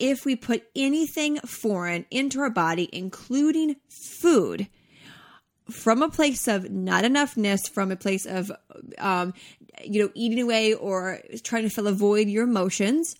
[0.00, 4.66] if we put anything foreign into our body, including food,
[5.70, 8.50] from a place of not enoughness, from a place of,
[8.98, 9.32] um,
[9.84, 13.14] you know, eating away or trying to fill a void your emotions,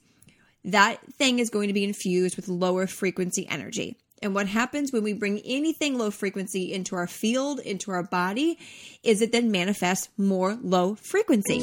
[0.64, 3.96] that thing is going to be infused with lower frequency energy.
[4.22, 8.58] And what happens when we bring anything low frequency into our field, into our body,
[9.02, 11.62] is it then manifests more low frequency.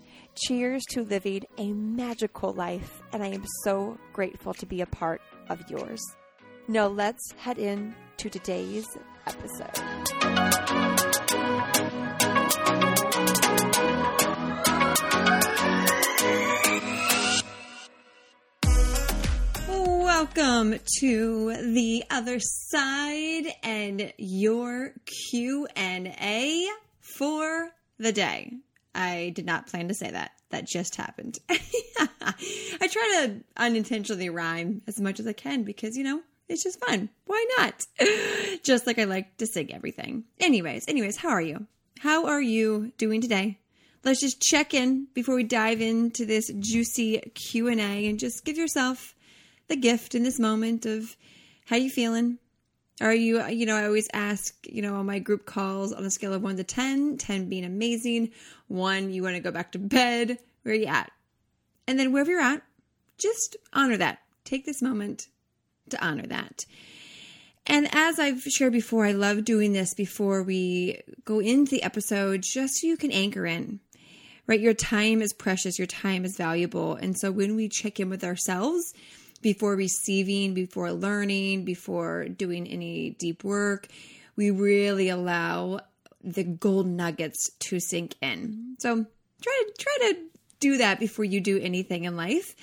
[0.35, 5.21] Cheers to living a magical life, and I am so grateful to be a part
[5.49, 6.01] of yours.
[6.69, 8.87] Now, let's head in to today's
[9.27, 9.77] episode.
[19.67, 24.93] Welcome to the other side and your
[25.29, 26.67] Q&A
[27.17, 28.53] for the day.
[28.93, 30.31] I did not plan to say that.
[30.49, 31.39] That just happened.
[31.49, 36.83] I try to unintentionally rhyme as much as I can because, you know, it's just
[36.85, 37.09] fun.
[37.25, 37.85] Why not?
[38.63, 40.25] just like I like to sing everything.
[40.39, 41.67] Anyways, anyways, how are you?
[41.99, 43.59] How are you doing today?
[44.03, 49.15] Let's just check in before we dive into this juicy Q&A and just give yourself
[49.67, 51.15] the gift in this moment of
[51.67, 52.39] how you feeling?
[53.01, 56.11] Are you, you know, I always ask, you know, on my group calls on a
[56.11, 58.31] scale of one to 10, 10 being amazing,
[58.67, 61.11] one, you want to go back to bed, where are you at?
[61.87, 62.61] And then wherever you're at,
[63.17, 64.19] just honor that.
[64.45, 65.27] Take this moment
[65.89, 66.65] to honor that.
[67.65, 72.43] And as I've shared before, I love doing this before we go into the episode
[72.43, 73.79] just so you can anchor in,
[74.47, 74.59] right?
[74.59, 76.95] Your time is precious, your time is valuable.
[76.95, 78.93] And so when we check in with ourselves,
[79.41, 83.87] before receiving, before learning, before doing any deep work.
[84.35, 85.81] We really allow
[86.23, 88.75] the gold nuggets to sink in.
[88.79, 89.05] So
[89.41, 90.17] try to try to
[90.59, 92.55] do that before you do anything in life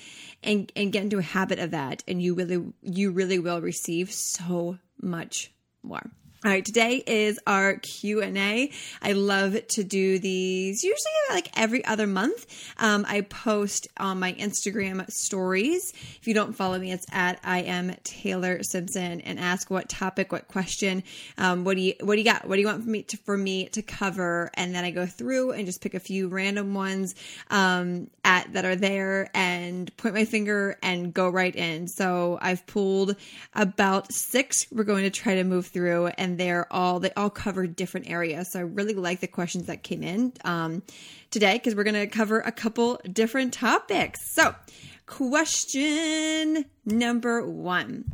[0.43, 4.11] and and get into a habit of that and you really you really will receive
[4.11, 5.51] so much
[5.83, 6.09] more.
[6.41, 8.71] All right, today is our Q&A.
[9.01, 12.45] I love to do these usually like every other month.
[12.77, 15.91] Um, I post on my Instagram stories.
[15.91, 20.31] If you don't follow me, it's at I am Taylor Simpson and ask what topic,
[20.31, 21.03] what question,
[21.37, 22.47] um, what do you what do you got?
[22.47, 24.49] What do you want for me to, for me to cover?
[24.53, 27.15] And then I go through and just pick a few random ones
[27.49, 31.89] um, at that are there and point my finger and go right in.
[31.89, 33.17] So I've pulled
[33.53, 34.67] about six.
[34.71, 38.09] We're going to try to move through and and they're all they all cover different
[38.09, 38.51] areas.
[38.51, 40.83] So I really like the questions that came in um,
[41.31, 44.33] today because we're going to cover a couple different topics.
[44.33, 44.53] So,
[45.07, 48.05] question number one: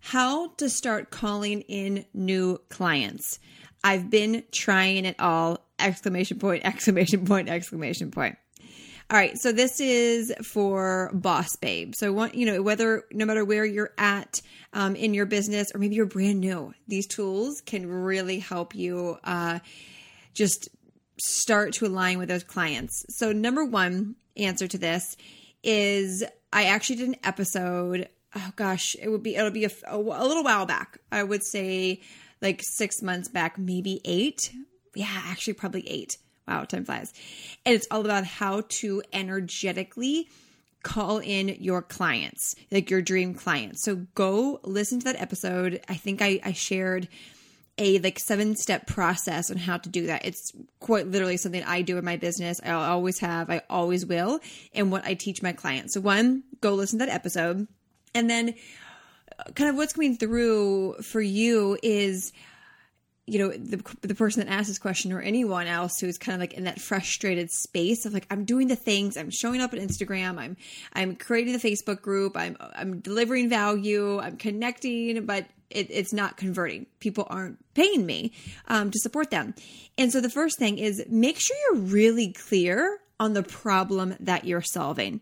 [0.00, 3.38] How to start calling in new clients?
[3.84, 5.60] I've been trying it all!
[5.78, 6.64] Exclamation point!
[6.64, 7.48] Exclamation point!
[7.48, 8.36] Exclamation point!
[9.08, 11.94] All right, so this is for boss babe.
[11.94, 15.78] So want you know whether no matter where you're at um, in your business or
[15.78, 19.60] maybe you're brand new, these tools can really help you uh,
[20.34, 20.68] just
[21.20, 23.06] start to align with those clients.
[23.10, 25.16] So number one answer to this
[25.62, 28.08] is I actually did an episode.
[28.34, 30.98] Oh gosh, it would be it'll be a, a, a little while back.
[31.12, 32.00] I would say
[32.42, 34.50] like six months back, maybe eight.
[34.96, 37.12] Yeah, actually probably eight Wow, time flies.
[37.64, 40.28] And it's all about how to energetically
[40.82, 43.82] call in your clients, like your dream clients.
[43.82, 45.80] So go listen to that episode.
[45.88, 47.08] I think I, I shared
[47.78, 50.24] a like seven step process on how to do that.
[50.24, 52.60] It's quite literally something I do in my business.
[52.64, 54.40] I always have, I always will,
[54.72, 55.94] and what I teach my clients.
[55.94, 57.66] So one, go listen to that episode.
[58.14, 58.54] And then
[59.38, 62.32] uh, kind of what's coming through for you is
[63.26, 66.40] you know the, the person that asked this question or anyone else who's kind of
[66.40, 69.80] like in that frustrated space of like i'm doing the things i'm showing up on
[69.80, 70.56] instagram i'm
[70.92, 76.36] i'm creating the facebook group i'm i'm delivering value i'm connecting but it, it's not
[76.36, 76.86] converting.
[77.00, 78.32] People aren't paying me
[78.68, 79.54] um, to support them.
[79.98, 84.44] And so the first thing is make sure you're really clear on the problem that
[84.44, 85.20] you're solving.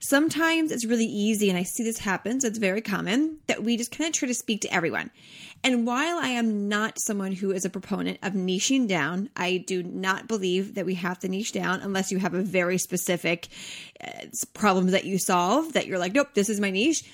[0.00, 3.76] Sometimes it's really easy, and I see this happen, so it's very common, that we
[3.76, 5.10] just kind of try to speak to everyone.
[5.62, 9.82] And while I am not someone who is a proponent of niching down, I do
[9.82, 13.48] not believe that we have to niche down unless you have a very specific
[14.02, 14.10] uh,
[14.54, 17.04] problem that you solve that you're like, nope, this is my niche.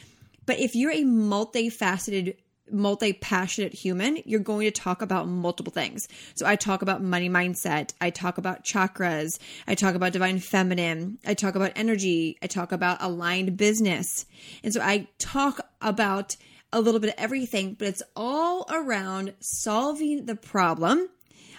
[0.47, 2.37] But if you're a multifaceted
[2.71, 6.09] multi passionate human, you're going to talk about multiple things.
[6.35, 7.93] So I talk about money mindset.
[8.01, 9.39] I talk about chakras.
[9.67, 11.19] I talk about divine feminine.
[11.27, 12.37] I talk about energy.
[12.43, 14.27] I talk about aligned business.
[14.63, 16.37] And so I talk about
[16.73, 21.09] a little bit of everything, but it's all around solving the problem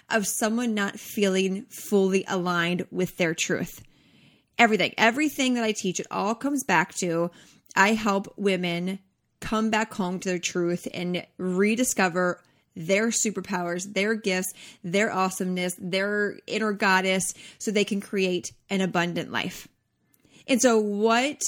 [0.09, 3.81] of someone not feeling fully aligned with their truth.
[4.57, 7.31] Everything, everything that I teach, it all comes back to
[7.75, 9.00] I help women
[9.39, 12.42] come back home to their truth and rediscover
[12.75, 19.31] their superpowers, their gifts, their awesomeness, their inner goddess, so they can create an abundant
[19.31, 19.68] life.
[20.48, 21.42] And so, what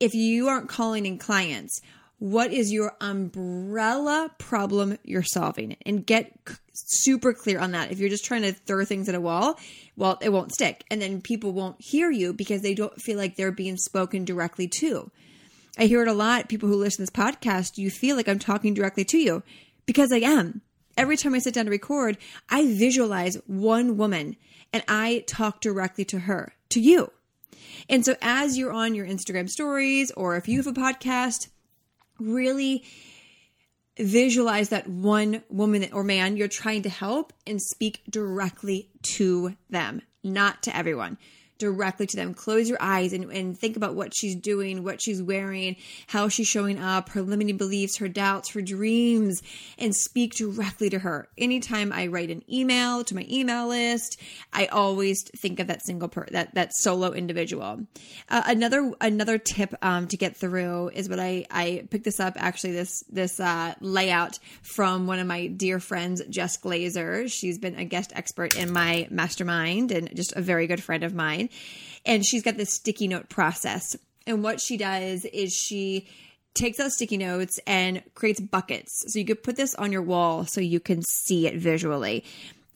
[0.00, 1.80] if you aren't calling in clients?
[2.20, 5.78] What is your umbrella problem you're solving?
[5.86, 6.36] And get
[6.74, 7.90] super clear on that.
[7.90, 9.58] If you're just trying to throw things at a wall,
[9.96, 10.84] well, it won't stick.
[10.90, 14.68] And then people won't hear you because they don't feel like they're being spoken directly
[14.80, 15.10] to.
[15.78, 16.50] I hear it a lot.
[16.50, 19.42] People who listen to this podcast, you feel like I'm talking directly to you
[19.86, 20.60] because I am.
[20.98, 22.18] Every time I sit down to record,
[22.50, 24.36] I visualize one woman
[24.74, 27.12] and I talk directly to her, to you.
[27.88, 31.48] And so as you're on your Instagram stories or if you have a podcast,
[32.20, 32.84] really
[33.98, 40.02] visualize that one woman or man you're trying to help and speak directly to them,
[40.22, 41.18] not to everyone
[41.60, 42.34] directly to them.
[42.34, 45.76] Close your eyes and, and think about what she's doing, what she's wearing,
[46.08, 49.40] how she's showing up, her limiting beliefs, her doubts, her dreams,
[49.78, 51.28] and speak directly to her.
[51.38, 54.20] Anytime I write an email to my email list,
[54.52, 57.86] I always think of that single per that that solo individual.
[58.28, 62.34] Uh, another another tip um, to get through is what I I picked this up
[62.36, 67.30] actually this this uh, layout from one of my dear friends Jess Glazer.
[67.30, 71.14] She's been a guest expert in my mastermind and just a very good friend of
[71.14, 71.49] mine.
[72.04, 73.96] And she's got this sticky note process.
[74.26, 76.08] And what she does is she
[76.54, 79.04] takes out sticky notes and creates buckets.
[79.08, 82.24] So you could put this on your wall so you can see it visually.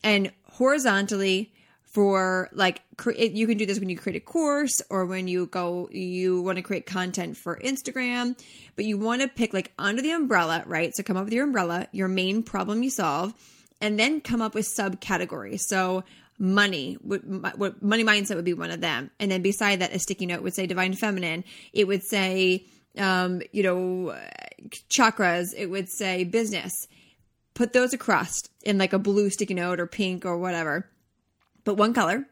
[0.03, 1.53] And horizontally,
[1.95, 2.83] for like
[3.17, 6.57] you can do this when you create a course or when you go you want
[6.57, 8.37] to create content for Instagram
[8.75, 11.45] but you want to pick like under the umbrella right so come up with your
[11.45, 13.33] umbrella your main problem you solve
[13.81, 16.03] and then come up with subcategories so
[16.39, 19.11] money what, money mindset would be one of them.
[19.21, 21.45] And then beside that a sticky note would say divine feminine.
[21.73, 22.67] It would say
[22.99, 24.17] um, you know
[24.89, 25.55] chakras.
[25.57, 26.89] It would say business.
[27.55, 30.91] Put those across in like a blue sticky note or pink or whatever
[31.65, 32.27] but one color.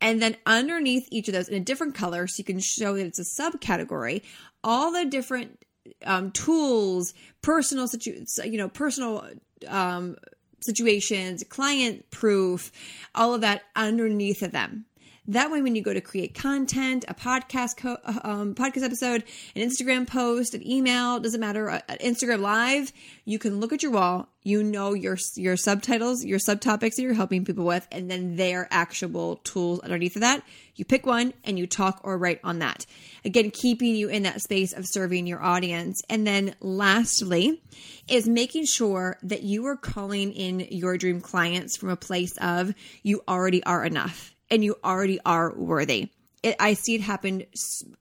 [0.00, 3.06] And then underneath each of those in a different color so you can show that
[3.06, 4.22] it's a subcategory
[4.62, 5.58] all the different
[6.04, 9.26] um, tools personal situ- you know personal
[9.66, 10.16] um,
[10.60, 12.72] situations, client proof,
[13.14, 14.84] all of that underneath of them.
[15.28, 19.24] That way, when you go to create content, a podcast, co- uh, um, podcast episode,
[19.54, 22.94] an Instagram post, an email, doesn't matter, uh, an Instagram live,
[23.26, 24.30] you can look at your wall.
[24.42, 28.68] You know your your subtitles, your subtopics that you're helping people with, and then their
[28.70, 30.42] actual tools underneath of that.
[30.76, 32.86] You pick one and you talk or write on that.
[33.22, 36.00] Again, keeping you in that space of serving your audience.
[36.08, 37.60] And then lastly,
[38.08, 42.72] is making sure that you are calling in your dream clients from a place of
[43.02, 46.10] you already are enough and you already are worthy.
[46.42, 47.44] It, I see it happen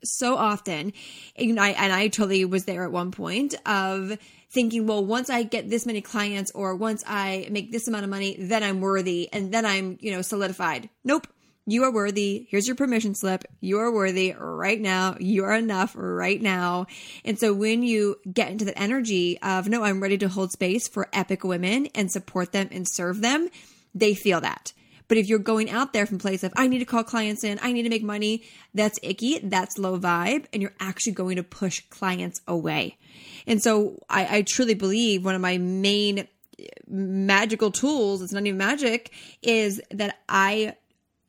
[0.04, 0.94] so often,
[1.36, 4.18] and I and I totally was there at one point of
[4.52, 8.10] thinking, well, once I get this many clients or once I make this amount of
[8.10, 10.90] money, then I'm worthy and then I'm you know solidified.
[11.04, 11.28] Nope,
[11.70, 12.48] you are worthy.
[12.50, 13.44] Here's your permission slip.
[13.60, 15.18] You are worthy right now.
[15.20, 16.88] You are enough right now.
[17.26, 20.88] And so when you get into that energy of, no, I'm ready to hold space
[20.88, 23.50] for epic women and support them and serve them,
[23.94, 24.72] they feel that.
[25.08, 27.60] But if you're going out there from place of, I need to call clients in,
[27.62, 31.44] I need to make money, that's icky, that's low vibe, and you're actually going to
[31.44, 32.98] push clients away.
[33.46, 36.28] And so I, I truly believe one of my main
[36.60, 39.12] eh, magical tools, it's not even magic,
[39.42, 40.76] is that I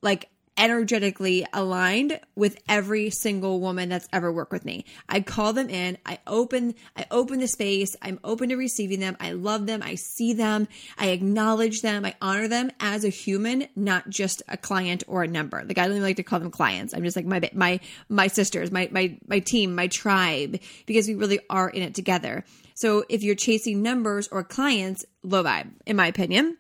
[0.02, 4.84] like energetically aligned with every single woman that's ever worked with me.
[5.08, 9.16] I call them in, I open I open the space, I'm open to receiving them.
[9.20, 10.66] I love them, I see them,
[10.98, 15.28] I acknowledge them, I honor them as a human, not just a client or a
[15.28, 15.62] number.
[15.64, 16.92] Like I don't even like to call them clients.
[16.92, 21.14] I'm just like my my my sisters, my my my team, my tribe because we
[21.14, 22.44] really are in it together.
[22.74, 26.58] So if you're chasing numbers or clients, low vibe in my opinion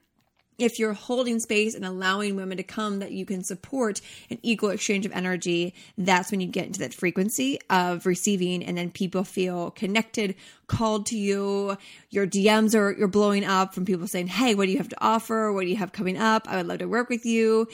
[0.58, 4.70] if you're holding space and allowing women to come that you can support an equal
[4.70, 9.22] exchange of energy, that's when you get into that frequency of receiving and then people
[9.22, 10.34] feel connected,
[10.66, 11.78] called to you.
[12.10, 15.00] Your DMs are you're blowing up from people saying, Hey, what do you have to
[15.00, 15.52] offer?
[15.52, 16.48] What do you have coming up?
[16.48, 17.68] I would love to work with you.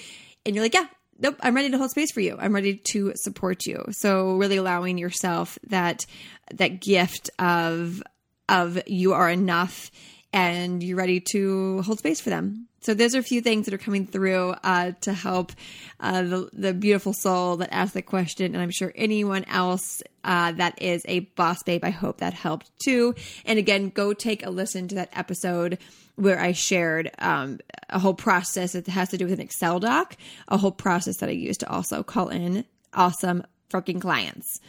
[0.44, 0.86] And you're like, Yeah,
[1.18, 2.36] nope, I'm ready to hold space for you.
[2.38, 3.82] I'm ready to support you.
[3.92, 6.04] So really allowing yourself that
[6.52, 8.02] that gift of
[8.46, 9.90] of you are enough
[10.34, 12.68] and you're ready to hold space for them.
[12.84, 15.52] So those are a few things that are coming through uh, to help
[16.00, 18.52] uh, the, the beautiful soul that asked the question.
[18.54, 22.70] And I'm sure anyone else uh, that is a boss babe, I hope that helped
[22.84, 23.14] too.
[23.46, 25.78] And again, go take a listen to that episode
[26.16, 30.14] where I shared um, a whole process that has to do with an Excel doc,
[30.48, 34.60] a whole process that I use to also call in awesome freaking clients.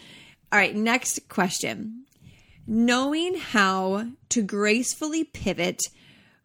[0.53, 2.05] All right, next question.
[2.65, 5.81] Knowing how to gracefully pivot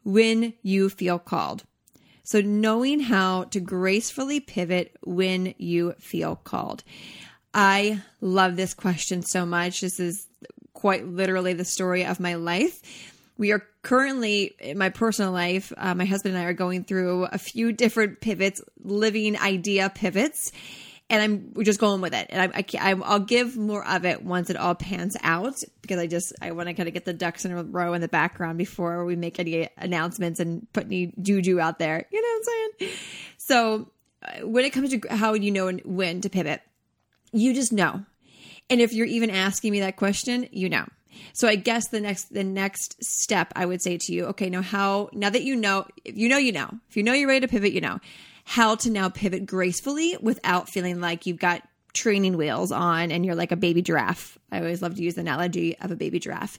[0.05, 1.65] when you feel called.
[2.23, 6.85] So, knowing how to gracefully pivot when you feel called.
[7.53, 9.81] I love this question so much.
[9.81, 10.29] This is
[10.73, 12.81] quite literally the story of my life.
[13.37, 17.25] We are currently, in my personal life, uh, my husband and I are going through
[17.25, 20.53] a few different pivots, living idea pivots
[21.11, 22.29] and I'm just going with it.
[22.31, 26.07] And I, I, I'll give more of it once it all pans out because I
[26.07, 28.59] just I want to kind of get the ducks in a row in the background
[28.59, 32.07] before we make any announcements and put any juju out there.
[32.13, 32.99] You know what I'm saying?
[33.39, 33.91] So
[34.23, 36.63] uh, when it comes to how you know when to pivot,
[37.33, 38.05] you just know.
[38.71, 40.87] And if you're even asking me that question, you know.
[41.33, 44.63] So I guess the next the next step I would say to you, okay, now
[44.63, 46.71] how now that you know, if you know you know.
[46.89, 47.99] If you know you're ready to pivot, you know
[48.51, 53.37] how to now pivot gracefully without feeling like you've got training wheels on and you're
[53.37, 54.37] like a baby giraffe.
[54.51, 56.59] I always love to use the analogy of a baby giraffe.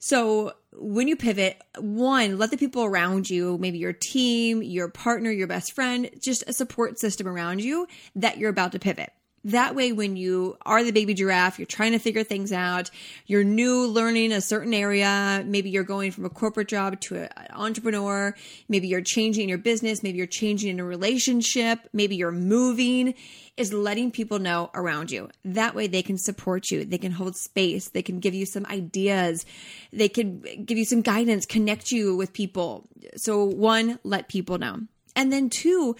[0.00, 5.30] So when you pivot, one, let the people around you, maybe your team, your partner,
[5.30, 9.10] your best friend, just a support system around you that you're about to pivot.
[9.44, 12.90] That way, when you are the baby giraffe, you're trying to figure things out,
[13.26, 17.46] you're new learning a certain area, maybe you're going from a corporate job to an
[17.52, 18.34] entrepreneur,
[18.68, 23.14] maybe you're changing your business, maybe you're changing in a relationship, maybe you're moving,
[23.56, 25.30] is letting people know around you.
[25.44, 28.66] That way, they can support you, they can hold space, they can give you some
[28.66, 29.46] ideas,
[29.92, 32.88] they can give you some guidance, connect you with people.
[33.16, 34.80] So, one, let people know.
[35.14, 35.94] And then two,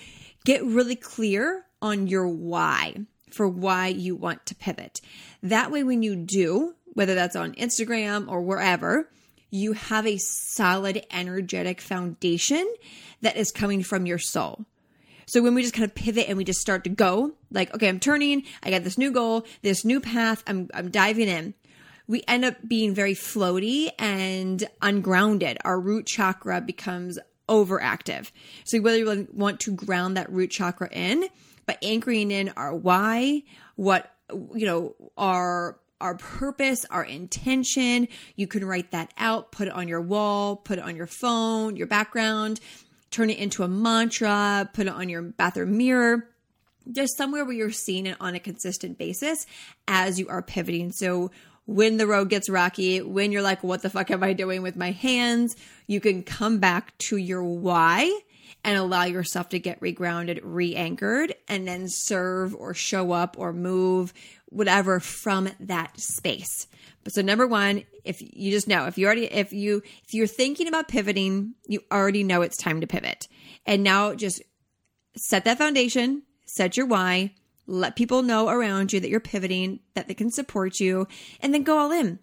[0.44, 5.00] get really clear on your why for why you want to pivot.
[5.42, 9.10] That way, when you do, whether that's on Instagram or wherever,
[9.50, 12.66] you have a solid, energetic foundation
[13.22, 14.64] that is coming from your soul.
[15.26, 17.88] So when we just kind of pivot and we just start to go, like, okay,
[17.88, 21.54] I'm turning, I got this new goal, this new path, I'm, I'm diving in.
[22.06, 25.58] We end up being very floaty and ungrounded.
[25.64, 27.18] Our root chakra becomes
[27.48, 28.30] overactive.
[28.64, 31.28] So whether you want to ground that root chakra in,
[31.68, 33.44] by anchoring in our why,
[33.76, 38.08] what, you know, our our purpose, our intention.
[38.36, 41.76] You can write that out, put it on your wall, put it on your phone,
[41.76, 42.60] your background,
[43.10, 46.28] turn it into a mantra, put it on your bathroom mirror.
[46.90, 49.44] Just somewhere where you're seeing it on a consistent basis
[49.86, 50.92] as you are pivoting.
[50.92, 51.30] So
[51.66, 54.76] when the road gets rocky, when you're like, what the fuck am I doing with
[54.76, 55.54] my hands?
[55.86, 58.20] You can come back to your why
[58.64, 63.52] and allow yourself to get regrounded, re anchored, and then serve or show up or
[63.52, 64.12] move,
[64.46, 66.66] whatever from that space.
[67.04, 70.26] But so number one, if you just know, if you already, if you, if you're
[70.26, 73.28] thinking about pivoting, you already know it's time to pivot.
[73.66, 74.42] And now just
[75.16, 77.34] set that foundation, set your why,
[77.66, 81.06] let people know around you that you're pivoting, that they can support you,
[81.40, 82.18] and then go all in.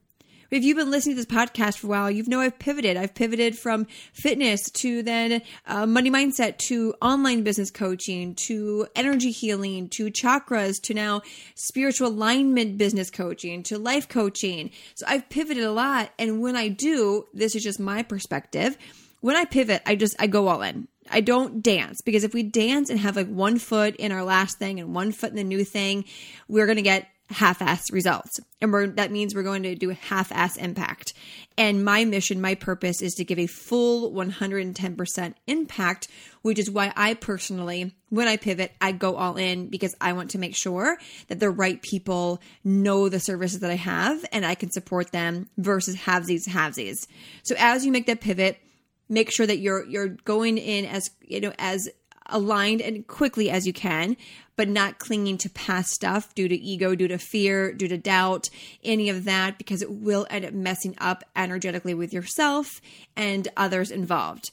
[0.55, 2.95] If you've been listening to this podcast for a while, you know I've pivoted.
[2.95, 9.31] I've pivoted from fitness to then uh, money mindset to online business coaching to energy
[9.31, 11.23] healing to chakras to now
[11.55, 14.71] spiritual alignment business coaching to life coaching.
[14.93, 16.11] So I've pivoted a lot.
[16.17, 18.77] And when I do, this is just my perspective.
[19.19, 20.87] When I pivot, I just, I go all in.
[21.11, 24.57] I don't dance because if we dance and have like one foot in our last
[24.57, 26.05] thing and one foot in the new thing,
[26.47, 28.39] we're going to get half-ass results.
[28.61, 31.13] And we're, that means we're going to do half-ass impact.
[31.57, 36.07] And my mission my purpose is to give a full 110% impact
[36.41, 40.29] which is why i personally when i pivot i go all in because i want
[40.29, 40.95] to make sure
[41.27, 45.49] that the right people know the services that i have and i can support them
[45.57, 47.07] versus halvesies halvesies.
[47.41, 48.59] So as you make that pivot
[49.09, 51.89] make sure that you're you're going in as you know as
[52.27, 54.17] aligned and quickly as you can,
[54.55, 58.49] but not clinging to past stuff due to ego, due to fear, due to doubt,
[58.83, 62.81] any of that, because it will end up messing up energetically with yourself
[63.15, 64.51] and others involved.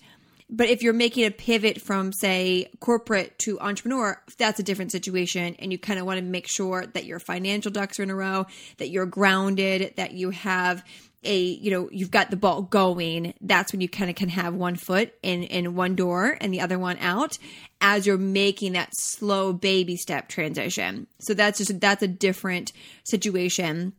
[0.55, 5.57] But if you're making a pivot from, say, corporate to entrepreneur, that's a different situation.
[5.59, 8.14] And you kind of want to make sure that your financial ducks are in a
[8.14, 8.45] row,
[8.76, 10.85] that you're grounded, that you have
[11.25, 14.55] a you know you've got the ball going that's when you kind of can have
[14.55, 17.38] one foot in in one door and the other one out
[17.81, 21.07] as you're making that slow baby step transition.
[21.21, 22.73] So that's just that's a different
[23.05, 23.93] situation.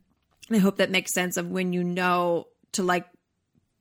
[0.50, 3.06] I hope that makes sense of when you know to like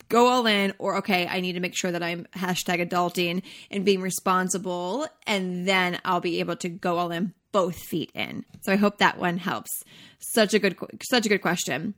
[0.09, 3.83] go all in or okay i need to make sure that i'm hashtag adulting and
[3.83, 8.43] being responsible and then i'll be able to go all in both feet in.
[8.61, 9.71] So i hope that one helps.
[10.19, 10.75] Such a good
[11.09, 11.93] such a good question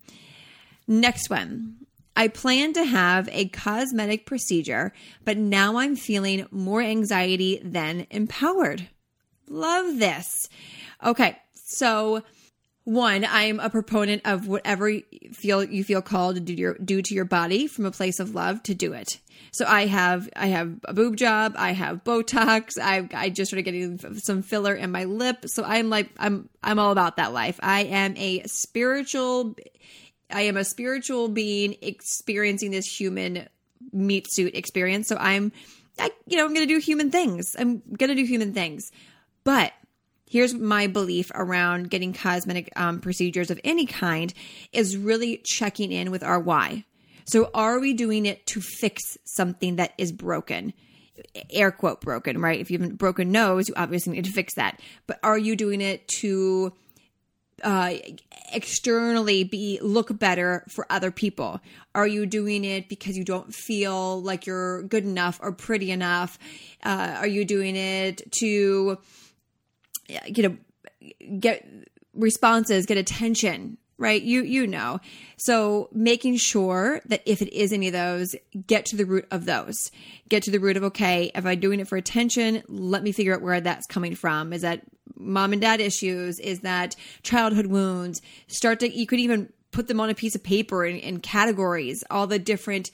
[0.88, 1.78] Next one.
[2.16, 4.94] I plan to have a cosmetic procedure,
[5.26, 8.88] but now I'm feeling more anxiety than empowered.
[9.50, 10.48] Love this.
[11.04, 12.24] Okay, so
[12.86, 17.02] one, I'm a proponent of whatever you feel you feel called to do, your, do
[17.02, 19.20] to your body from a place of love to do it.
[19.52, 23.64] So I have I have a boob job, I have Botox, I I just started
[23.64, 25.46] getting some filler in my lip.
[25.48, 27.60] So I'm like I'm I'm all about that life.
[27.62, 29.56] I am a spiritual
[30.32, 33.48] I am a spiritual being experiencing this human
[33.92, 35.08] meat suit experience.
[35.08, 35.52] So I'm,
[36.00, 37.56] I, you know, I'm going to do human things.
[37.58, 38.92] I'm going to do human things.
[39.44, 39.74] But
[40.28, 44.34] here's my belief around getting cosmetic um, procedures of any kind
[44.72, 46.86] is really checking in with our why.
[47.26, 50.74] So are we doing it to fix something that is broken?
[51.50, 52.60] Air quote broken, right?
[52.60, 54.80] If you have a broken nose, you obviously need to fix that.
[55.08, 56.74] But are you doing it to
[57.64, 57.94] uh,
[58.52, 61.60] externally be look better for other people?
[61.94, 66.38] Are you doing it because you don't feel like you're good enough or pretty enough?
[66.84, 68.98] Uh, are you doing it to
[70.08, 70.58] you know
[71.40, 71.68] get
[72.14, 73.78] responses, get attention?
[73.98, 75.00] Right, you you know.
[75.38, 78.36] So making sure that if it is any of those,
[78.68, 79.90] get to the root of those.
[80.28, 83.34] Get to the root of okay, if I'm doing it for attention, let me figure
[83.34, 84.52] out where that's coming from.
[84.52, 84.82] Is that
[85.16, 86.40] mom and dad issues?
[86.40, 88.22] Is that childhood wounds?
[88.48, 92.04] Start to, you could even put them on a piece of paper in, in categories,
[92.10, 92.92] all the different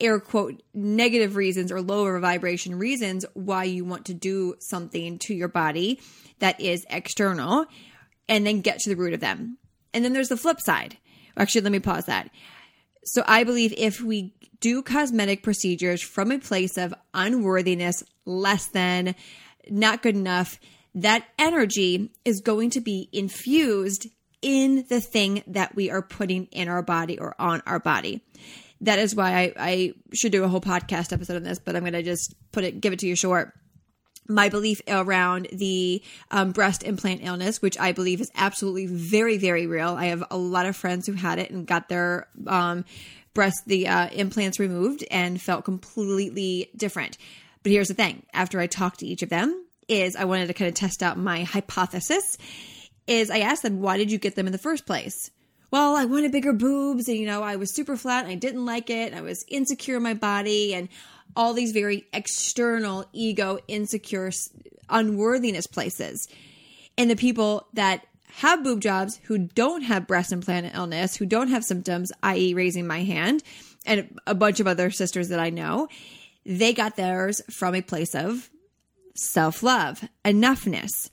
[0.00, 5.34] air quote negative reasons or lower vibration reasons why you want to do something to
[5.34, 6.00] your body
[6.40, 7.66] that is external
[8.28, 9.58] and then get to the root of them.
[9.94, 10.96] And then there's the flip side.
[11.36, 12.30] Actually, let me pause that.
[13.04, 19.14] So I believe if we do cosmetic procedures from a place of unworthiness, less than,
[19.68, 20.60] not good enough,
[20.94, 24.06] that energy is going to be infused
[24.40, 28.22] in the thing that we are putting in our body or on our body.
[28.80, 31.82] That is why I, I should do a whole podcast episode on this, but I'm
[31.82, 33.54] going to just put it, give it to you short
[34.28, 39.66] my belief around the um, breast implant illness, which I believe is absolutely very, very
[39.66, 39.90] real.
[39.90, 42.84] I have a lot of friends who had it and got their um,
[43.34, 47.18] breast, the uh, implants removed and felt completely different.
[47.62, 50.54] But here's the thing after I talked to each of them, is I wanted to
[50.54, 52.38] kind of test out my hypothesis
[53.06, 55.30] is I asked them, why did you get them in the first place?
[55.70, 58.64] Well, I wanted bigger boobs and, you know, I was super flat and I didn't
[58.64, 59.14] like it.
[59.14, 60.88] I was insecure in my body and
[61.36, 64.30] all these very external ego, insecure,
[64.88, 66.28] unworthiness places.
[66.98, 71.48] And the people that have boob jobs who don't have breast implant illness, who don't
[71.48, 73.42] have symptoms, i.e., raising my hand,
[73.84, 75.88] and a bunch of other sisters that I know,
[76.46, 78.50] they got theirs from a place of
[79.14, 81.10] self love, enoughness.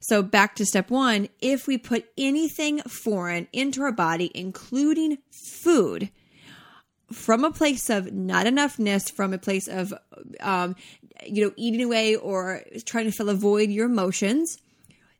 [0.00, 6.10] So, back to step one if we put anything foreign into our body, including food,
[7.12, 9.94] from a place of not enoughness, from a place of,
[10.40, 10.76] um,
[11.26, 14.58] you know, eating away or trying to fill a void your emotions,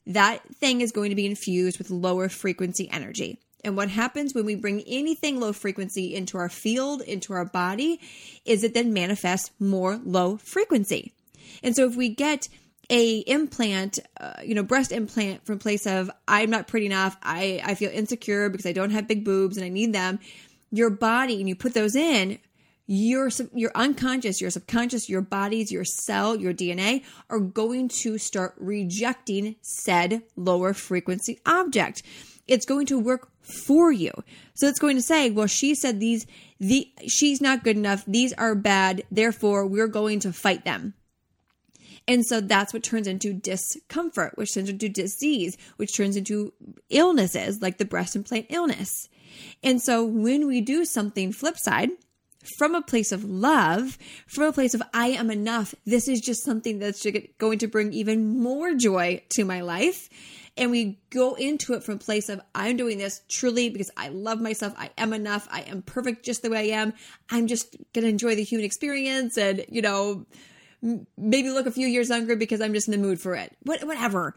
[0.06, 3.38] that thing is going to be infused with lower frequency energy.
[3.64, 8.00] And what happens when we bring anything low frequency into our field, into our body,
[8.44, 11.12] is it then manifests more low frequency.
[11.62, 12.48] And so if we get
[12.90, 17.62] a implant, uh, you know, breast implant from place of I'm not pretty enough, I
[17.64, 20.18] I feel insecure because I don't have big boobs and I need them,
[20.72, 22.40] your body and you put those in,
[22.86, 28.54] your your unconscious, your subconscious, your bodies, your cell, your DNA are going to start
[28.58, 32.02] rejecting said lower frequency object.
[32.48, 34.10] it's going to work for you.
[34.54, 36.26] So it's going to say, well, she said these,
[36.58, 38.04] the, she's not good enough.
[38.06, 39.04] These are bad.
[39.10, 40.94] Therefore, we're going to fight them.
[42.08, 46.52] And so that's what turns into discomfort, which turns into disease, which turns into
[46.90, 49.08] illnesses like the breast implant illness.
[49.62, 51.90] And so when we do something flip side,
[52.58, 56.44] from a place of love, from a place of I am enough, this is just
[56.44, 57.06] something that's
[57.38, 60.08] going to bring even more joy to my life.
[60.56, 64.08] And we go into it from a place of I'm doing this truly because I
[64.08, 64.74] love myself.
[64.76, 65.48] I am enough.
[65.50, 66.92] I am perfect just the way I am.
[67.30, 70.26] I'm just going to enjoy the human experience and, you know,
[71.16, 73.56] maybe look a few years younger because I'm just in the mood for it.
[73.62, 74.34] What, whatever.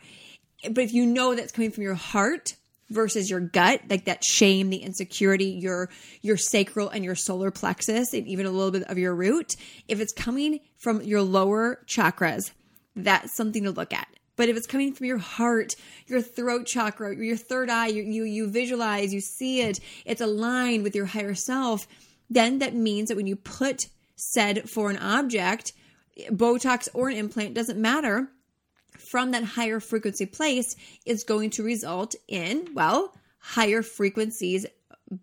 [0.63, 2.55] But if you know that's coming from your heart,
[2.89, 5.89] versus your gut like that shame the insecurity your
[6.21, 9.55] your sacral and your solar plexus and even a little bit of your root.
[9.87, 12.51] If it's coming from your lower chakras
[12.95, 14.07] that's something to look at.
[14.37, 15.73] But if it's coming from your heart
[16.07, 20.83] your throat chakra your third eye you you, you visualize you see it it's aligned
[20.83, 21.87] with your higher self
[22.29, 25.73] then that means that when you put said foreign object
[26.29, 28.29] botox or an implant doesn't matter
[28.97, 34.65] from that higher frequency place is going to result in, well, higher frequencies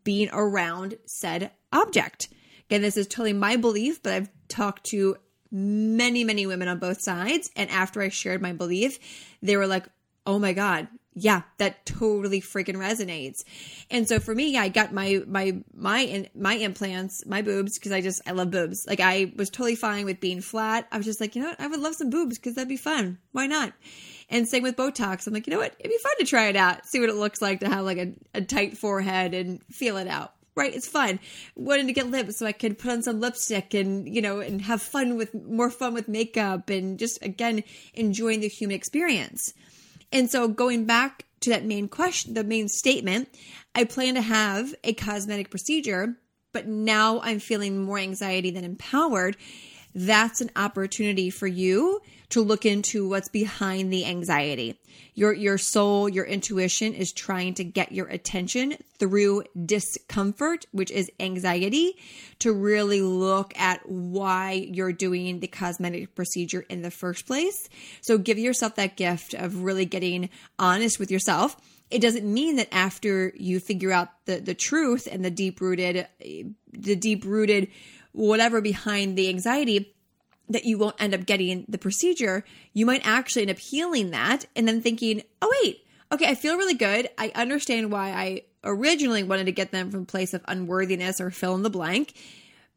[0.04, 2.28] being around said object.
[2.68, 5.16] Again, this is totally my belief, but I've talked to
[5.50, 7.50] many, many women on both sides.
[7.56, 8.98] And after I shared my belief,
[9.42, 9.86] they were like,
[10.26, 13.44] oh my God, yeah, that totally freaking resonates.
[13.90, 18.00] And so for me, I got my my my my implants, my boobs because I
[18.00, 18.86] just I love boobs.
[18.86, 20.88] Like I was totally fine with being flat.
[20.90, 21.60] I was just like, you know what?
[21.60, 23.18] I would love some boobs because that'd be fun.
[23.32, 23.72] Why not?
[24.30, 25.26] And same with Botox.
[25.26, 25.74] I'm like, you know what?
[25.78, 27.98] It'd be fun to try it out, see what it looks like to have like
[27.98, 30.32] a, a tight forehead and feel it out.
[30.54, 30.74] Right?
[30.74, 31.18] It's fun.
[31.56, 34.60] Wanting to get lips so I could put on some lipstick and, you know, and
[34.62, 39.54] have fun with more fun with makeup and just again enjoying the human experience.
[40.12, 43.28] And so going back to that main question, the main statement,
[43.74, 46.16] I plan to have a cosmetic procedure,
[46.52, 49.36] but now I'm feeling more anxiety than empowered.
[49.94, 52.00] That's an opportunity for you
[52.30, 54.80] to look into what's behind the anxiety.
[55.14, 61.10] Your your soul, your intuition is trying to get your attention through discomfort, which is
[61.20, 61.98] anxiety,
[62.38, 67.68] to really look at why you're doing the cosmetic procedure in the first place.
[68.00, 71.56] So give yourself that gift of really getting honest with yourself.
[71.90, 76.06] It doesn't mean that after you figure out the the truth and the deep rooted
[76.72, 77.68] the deep rooted
[78.12, 79.94] whatever behind the anxiety
[80.48, 84.46] that you won't end up getting the procedure, you might actually end up healing that
[84.54, 87.08] and then thinking, oh, wait, okay, I feel really good.
[87.16, 91.54] I understand why I originally wanted to get them from place of unworthiness or fill
[91.54, 92.14] in the blank.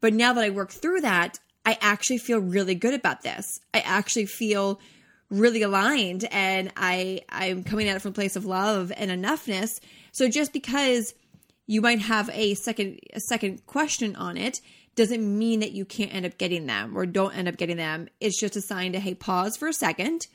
[0.00, 3.60] But now that I work through that, I actually feel really good about this.
[3.74, 4.80] I actually feel
[5.30, 9.80] really aligned and I I'm coming at it from a place of love and enoughness.
[10.12, 11.14] So just because
[11.66, 14.60] you might have a second a second question on it
[14.96, 18.08] doesn't mean that you can't end up getting them or don't end up getting them.
[18.20, 20.26] It's just a sign to, hey, pause for a second,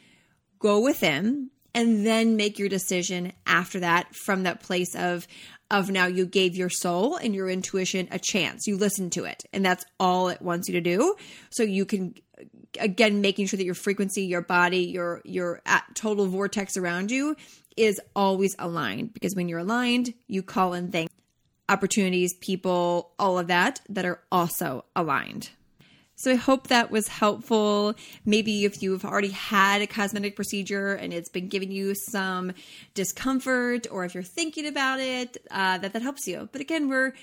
[0.60, 5.28] go within, and then make your decision after that from that place of,
[5.72, 8.68] of now you gave your soul and your intuition a chance.
[8.68, 11.16] You listen to it, and that's all it wants you to do.
[11.50, 12.14] So you can
[12.80, 17.36] again making sure that your frequency, your body, your your uh, total vortex around you
[17.78, 21.10] is always aligned because when you're aligned, you call in things
[21.70, 25.50] opportunities, people, all of that that are also aligned.
[26.22, 27.96] So I hope that was helpful.
[28.26, 32.54] Maybe if you've already had a cosmetic procedure and it's been giving you some
[32.94, 36.48] discomfort, or if you're thinking about it, uh, that that helps you.
[36.52, 37.14] But again, we're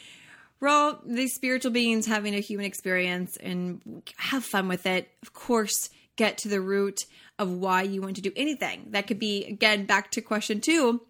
[0.59, 5.09] we're all these spiritual beings having a human experience and have fun with it.
[5.23, 6.99] Of course, get to the root
[7.39, 8.89] of why you want to do anything.
[8.91, 11.03] That could be again back to question two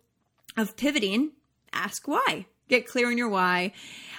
[0.59, 1.33] of pivoting.
[1.73, 3.73] Ask why get clear on your why.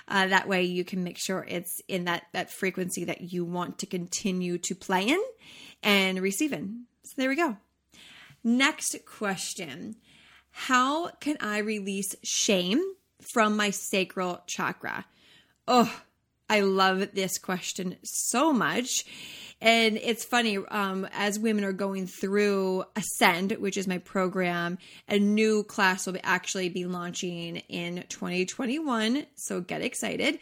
[0.07, 3.79] Uh, that way you can make sure it's in that that frequency that you want
[3.79, 5.21] to continue to play in
[5.83, 6.85] and receive in.
[7.03, 7.57] So there we go.
[8.43, 9.95] Next question.
[10.51, 12.81] How can I release shame
[13.21, 15.05] from my sacral chakra?
[15.67, 16.01] Oh,
[16.49, 19.05] I love this question so much.
[19.62, 24.78] And it's funny, um, as women are going through Ascend, which is my program,
[25.10, 29.26] a new class will be actually be launching in 2021.
[29.36, 30.39] So get excited.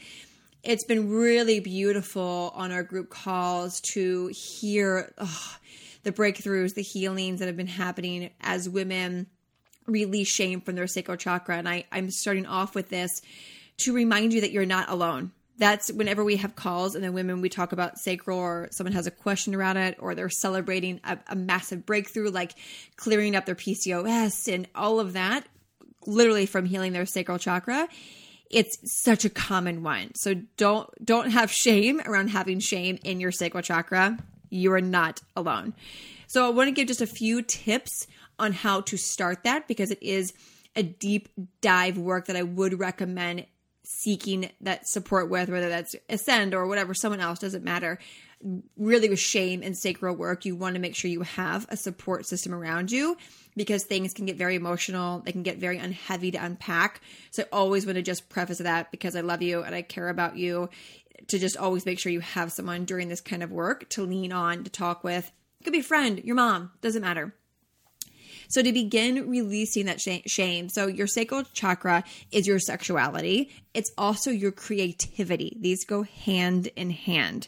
[0.61, 5.57] It's been really beautiful on our group calls to hear oh,
[6.03, 9.27] the breakthroughs, the healings that have been happening as women
[9.87, 11.57] release shame from their sacral chakra.
[11.57, 13.21] And I, I'm starting off with this
[13.77, 17.41] to remind you that you're not alone that's whenever we have calls and then women
[17.41, 21.17] we talk about sacral or someone has a question around it or they're celebrating a,
[21.27, 22.53] a massive breakthrough like
[22.95, 25.45] clearing up their PCOS and all of that
[26.07, 27.87] literally from healing their sacral chakra,
[28.49, 30.15] it's such a common one.
[30.15, 34.17] So don't don't have shame around having shame in your sacral chakra.
[34.49, 35.73] You are not alone.
[36.27, 38.07] So I want to give just a few tips
[38.39, 40.33] on how to start that because it is
[40.75, 41.27] a deep
[41.61, 43.45] dive work that I would recommend
[43.87, 47.99] seeking that support with, whether that's Ascend or whatever, someone else, doesn't matter.
[48.77, 52.27] Really, with shame and sacral work, you want to make sure you have a support
[52.27, 53.17] system around you
[53.55, 55.21] because things can get very emotional.
[55.21, 57.01] They can get very unheavy to unpack.
[57.31, 60.09] So I always want to just preface that because I love you and I care
[60.09, 60.69] about you
[61.29, 64.31] to just always make sure you have someone during this kind of work to lean
[64.31, 65.31] on, to talk with.
[65.59, 67.33] It could be a friend, your mom, doesn't matter.
[68.47, 73.51] So to begin releasing that shame, so your sacral chakra is your sexuality.
[73.73, 75.57] It's also your creativity.
[75.59, 77.47] These go hand in hand.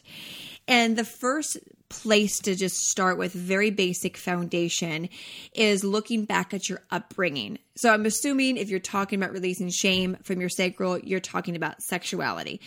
[0.68, 1.58] And the first
[1.88, 5.08] place to just start with very basic foundation
[5.52, 7.58] is looking back at your upbringing.
[7.76, 11.82] So I'm assuming if you're talking about releasing shame from your sacral, you're talking about
[11.82, 12.60] sexuality.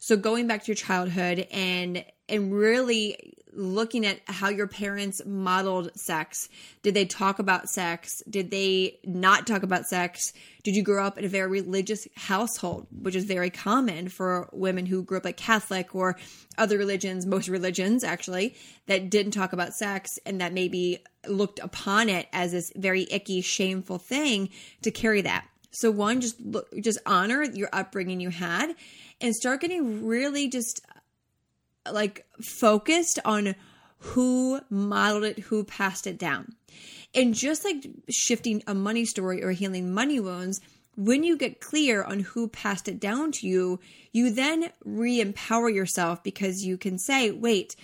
[0.00, 5.90] So going back to your childhood and and really looking at how your parents modeled
[5.98, 6.48] sex.
[6.82, 8.22] Did they talk about sex?
[8.28, 10.32] Did they not talk about sex?
[10.62, 14.86] Did you grow up in a very religious household, which is very common for women
[14.86, 16.16] who grew up like Catholic or
[16.58, 18.54] other religions, most religions actually,
[18.86, 23.40] that didn't talk about sex and that maybe looked upon it as this very icky,
[23.40, 24.50] shameful thing
[24.82, 25.46] to carry that.
[25.70, 28.74] So one, just look, just honor your upbringing you had
[29.20, 30.80] and start getting really just
[31.92, 33.54] like focused on
[33.98, 36.54] who modeled it, who passed it down.
[37.14, 40.60] And just like shifting a money story or healing money wounds,
[40.96, 43.80] when you get clear on who passed it down to you,
[44.12, 47.76] you then re empower yourself because you can say, wait,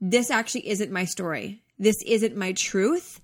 [0.00, 1.62] this actually isn't my story.
[1.78, 3.20] This isn't my truth.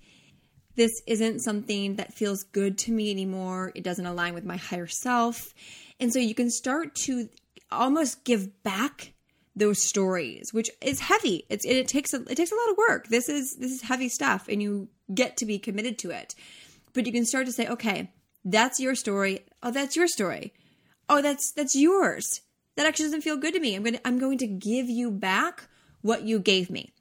[0.75, 3.71] This isn't something that feels good to me anymore.
[3.75, 5.53] It doesn't align with my higher self.
[5.99, 7.29] And so you can start to
[7.71, 9.12] almost give back
[9.55, 11.45] those stories, which is heavy.
[11.49, 13.07] It's it takes a it takes a lot of work.
[13.07, 16.35] This is this is heavy stuff, and you get to be committed to it.
[16.93, 18.11] But you can start to say, okay,
[18.45, 19.45] that's your story.
[19.61, 20.53] Oh, that's your story.
[21.09, 22.41] Oh, that's that's yours.
[22.75, 23.75] That actually doesn't feel good to me.
[23.75, 25.67] I'm to, I'm going to give you back
[26.01, 26.91] what you gave me.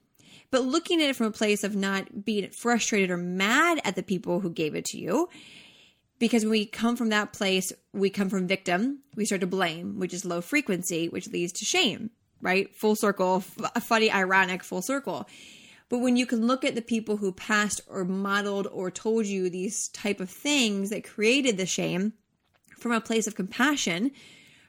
[0.51, 4.03] But looking at it from a place of not being frustrated or mad at the
[4.03, 5.31] people who gave it to you,
[6.19, 9.99] because when we come from that place, we come from victim, we start to blame,
[9.99, 12.11] which is low frequency, which leads to shame,
[12.43, 12.75] right?
[12.75, 15.27] Full circle, f- funny, ironic, full circle.
[15.89, 19.49] But when you can look at the people who passed or modeled or told you
[19.49, 22.15] these type of things that created the shame
[22.79, 24.11] from a place of compassion,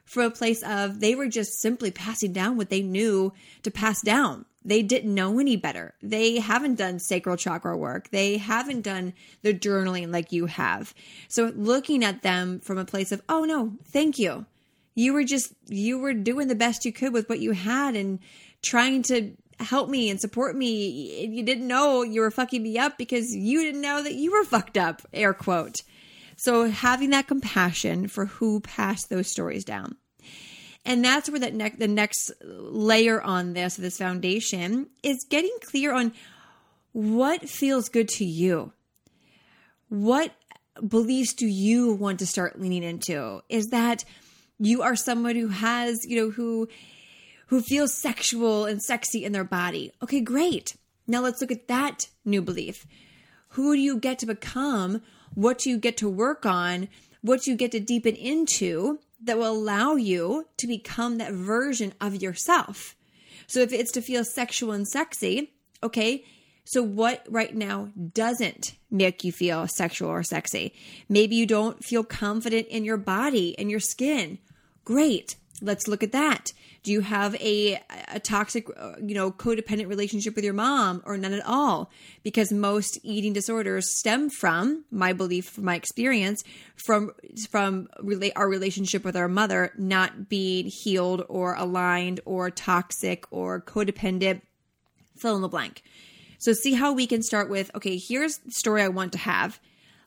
[0.05, 3.33] from a place of they were just simply passing down what they knew
[3.63, 4.45] to pass down.
[4.65, 5.93] They didn't know any better.
[6.01, 8.09] They haven't done sacral chakra work.
[8.09, 10.93] They haven't done the journaling like you have.
[11.27, 14.45] So looking at them from a place of, oh no, thank you
[14.95, 18.19] you were just you were doing the best you could with what you had and
[18.61, 21.25] trying to help me and support me.
[21.27, 24.43] You didn't know you were fucking me up because you didn't know that you were
[24.43, 25.81] fucked up air quote.
[26.37, 29.97] So having that compassion for who passed those stories down.
[30.85, 36.13] And that's where that the next layer on this this foundation is getting clear on
[36.91, 38.73] what feels good to you.
[39.87, 40.33] What
[40.85, 43.41] beliefs do you want to start leaning into?
[43.47, 44.03] Is that
[44.59, 46.67] you are someone who has, you know, who
[47.47, 49.91] who feels sexual and sexy in their body.
[50.01, 50.75] Okay, great.
[51.05, 52.87] Now let's look at that new belief.
[53.49, 55.01] Who do you get to become?
[55.35, 56.87] What do you get to work on?
[57.21, 61.93] What do you get to deepen into that will allow you to become that version
[62.01, 62.95] of yourself?
[63.47, 66.23] So if it's to feel sexual and sexy, okay,
[66.65, 70.73] so what right now doesn't make you feel sexual or sexy?
[71.09, 74.39] Maybe you don't feel confident in your body and your skin.
[74.85, 75.35] Great.
[75.61, 76.51] Let's look at that.
[76.83, 77.79] Do you have a
[78.11, 81.89] a toxic, uh, you know, codependent relationship with your mom or none at all?
[82.23, 86.43] Because most eating disorders stem from my belief, from my experience,
[86.75, 87.11] from
[87.49, 87.87] from
[88.35, 94.41] our relationship with our mother not being healed or aligned or toxic or codependent.
[95.17, 95.83] Fill in the blank.
[96.43, 99.61] So see how we can start with okay, here's the story I want to have.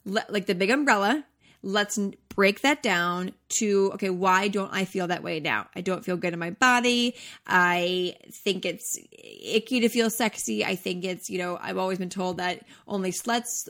[0.05, 1.25] like the big umbrella,
[1.63, 5.67] let's break that down to okay why don't i feel that way now?
[5.75, 7.15] I don't feel good in my body.
[7.47, 10.63] I think it's icky to feel sexy.
[10.63, 13.67] I think it's you know i've always been told that only sluts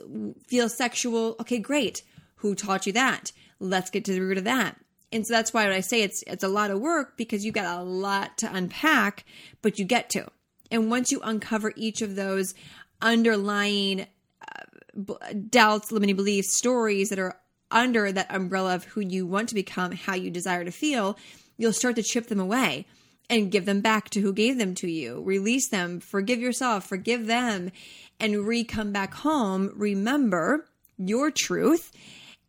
[0.49, 1.37] feel sexual.
[1.39, 2.03] Okay great.
[2.41, 3.31] Who taught you that?
[3.61, 4.75] Let's get to the root of that.
[5.13, 7.53] And so that's why when i say it's it's a lot of work because you
[7.53, 9.23] got a lot to unpack
[9.61, 10.27] but you get to
[10.71, 12.53] and once you uncover each of those
[13.01, 14.07] underlying
[14.41, 15.13] uh,
[15.49, 17.39] doubts, limiting beliefs, stories that are
[17.71, 21.17] under that umbrella of who you want to become, how you desire to feel,
[21.57, 22.85] you'll start to chip them away
[23.29, 25.21] and give them back to who gave them to you.
[25.23, 27.71] Release them, forgive yourself, forgive them,
[28.19, 29.71] and re come back home.
[29.75, 30.65] Remember
[30.97, 31.91] your truth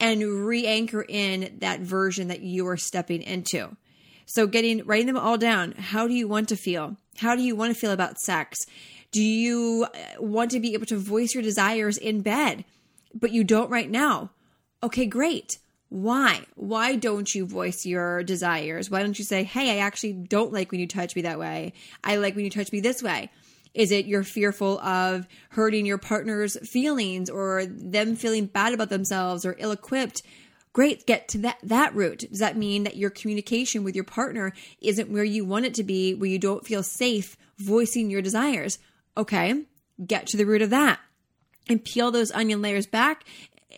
[0.00, 3.76] and re anchor in that version that you are stepping into.
[4.30, 5.72] So, getting writing them all down.
[5.72, 6.98] How do you want to feel?
[7.16, 8.58] How do you want to feel about sex?
[9.10, 12.66] Do you uh, want to be able to voice your desires in bed,
[13.14, 14.30] but you don't right now?
[14.82, 15.58] Okay, great.
[15.88, 16.42] Why?
[16.56, 18.90] Why don't you voice your desires?
[18.90, 21.72] Why don't you say, hey, I actually don't like when you touch me that way?
[22.04, 23.30] I like when you touch me this way.
[23.72, 29.46] Is it you're fearful of hurting your partner's feelings or them feeling bad about themselves
[29.46, 30.20] or ill equipped?
[30.78, 32.20] Great, get to that that root.
[32.30, 35.82] Does that mean that your communication with your partner isn't where you want it to
[35.82, 38.78] be, where you don't feel safe voicing your desires?
[39.16, 39.64] Okay,
[40.06, 41.00] get to the root of that
[41.68, 43.24] and peel those onion layers back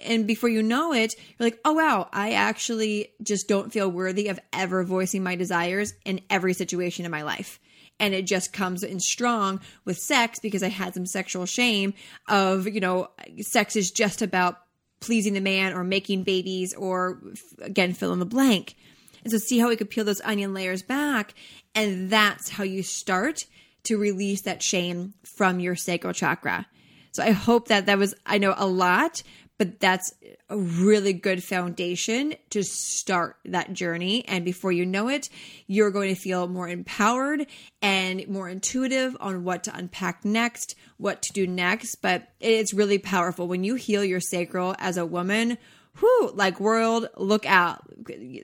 [0.04, 4.28] and before you know it, you're like, oh wow, I actually just don't feel worthy
[4.28, 7.60] of ever voicing my desires in every situation in my life.
[7.98, 11.94] And it just comes in strong with sex because I had some sexual shame
[12.28, 13.08] of, you know,
[13.40, 14.58] sex is just about
[15.00, 17.20] pleasing the man or making babies or
[17.60, 18.76] again, fill in the blank.
[19.22, 21.34] And so see how we could peel those onion layers back.
[21.74, 23.46] And that's how you start
[23.84, 26.66] to release that shame from your sacral chakra.
[27.12, 29.22] So I hope that that was, I know a lot,
[29.60, 30.14] but that's
[30.48, 34.24] a really good foundation to start that journey.
[34.26, 35.28] And before you know it,
[35.66, 37.46] you're going to feel more empowered
[37.82, 41.96] and more intuitive on what to unpack next, what to do next.
[41.96, 45.58] But it's really powerful when you heal your sacral as a woman.
[46.00, 47.82] Whoo, like world, look out.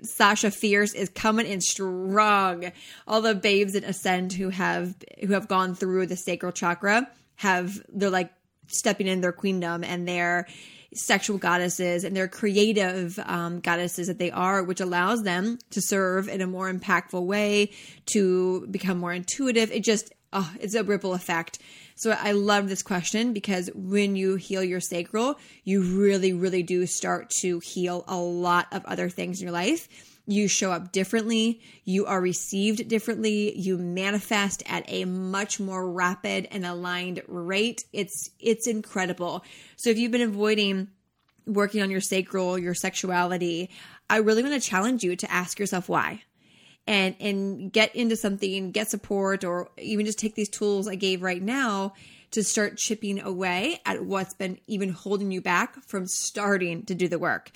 [0.03, 2.73] Sasha Fierce is coming in strong.
[3.09, 7.81] All the babes in Ascend who have who have gone through the sacral chakra have
[7.89, 8.35] they're like
[8.67, 10.47] stepping in their queendom and they're
[10.95, 16.29] sexual goddesses and they're creative um, goddesses that they are, which allows them to serve
[16.29, 17.71] in a more impactful way,
[18.07, 19.71] to become more intuitive.
[19.71, 21.59] It just, oh, it's a ripple effect.
[21.95, 26.87] So I love this question because when you heal your sacral, you really, really do
[26.87, 29.89] start to heal a lot of other things in your life
[30.27, 36.49] you show up differently, you are received differently, you manifest at a much more rapid
[36.51, 37.85] and aligned rate.
[37.93, 39.45] It's it's incredible.
[39.77, 40.89] So if you've been avoiding
[41.47, 43.71] working on your sacral, your sexuality,
[44.11, 46.25] I really want to challenge you to ask yourself why.
[46.89, 51.23] And and get into something, get support or even just take these tools I gave
[51.23, 51.95] right now
[52.33, 57.09] to start chipping away at what's been even holding you back from starting to do
[57.09, 57.51] the work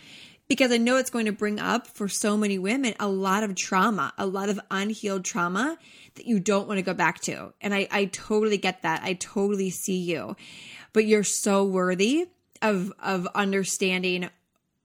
[0.51, 3.55] because I know it's going to bring up for so many women a lot of
[3.55, 5.79] trauma, a lot of unhealed trauma
[6.17, 7.53] that you don't want to go back to.
[7.61, 9.01] And I, I totally get that.
[9.05, 10.35] I totally see you.
[10.93, 12.27] But you're so worthy
[12.61, 14.29] of of understanding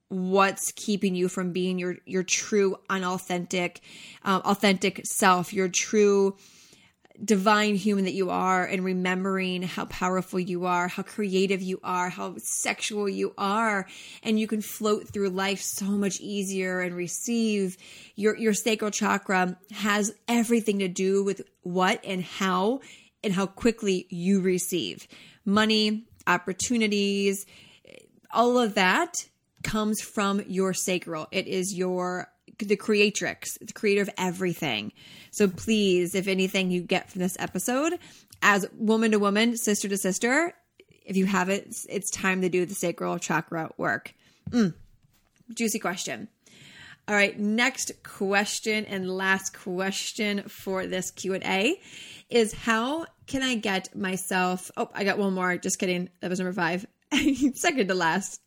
[0.10, 3.82] what's keeping you from being your your true unauthentic
[4.24, 6.38] um, authentic self your true
[7.24, 12.10] divine human that you are and remembering how powerful you are, how creative you are,
[12.10, 13.88] how sexual you are,
[14.24, 17.78] and you can float through life so much easier and receive.
[18.16, 22.82] Your your sacral chakra has everything to do with what and how
[23.24, 25.08] and how quickly you receive.
[25.46, 27.46] Money, opportunities,
[28.32, 29.28] all of that
[29.64, 31.28] comes from your sacral.
[31.32, 34.92] It is your the creatrix, the creator of everything.
[35.32, 37.98] So please, if anything you get from this episode,
[38.42, 40.54] as woman to woman, sister to sister,
[41.06, 44.14] if you have it, it's time to do the sacral chakra work.
[44.50, 44.74] Mm,
[45.54, 46.28] juicy question.
[47.08, 51.80] All right, next question and last question for this Q&A
[52.30, 55.58] is how can I get myself Oh, I got one more.
[55.58, 56.10] Just kidding.
[56.22, 56.86] That was number 5.
[57.54, 58.42] Second to last.